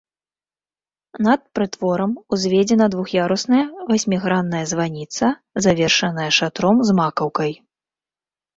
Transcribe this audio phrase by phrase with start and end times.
[1.27, 3.61] Над прытворам узведзена двух'ярусная
[3.91, 5.25] васьмігранная званіца,
[5.69, 7.51] завершаная шатром з макаўкай.